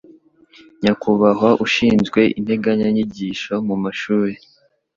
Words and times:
nyakubahwa 0.81 1.49
ushinzwe 1.65 2.19
Integanyanyigisho 2.39 3.53
mu 3.67 3.75
mashuri 3.83 4.35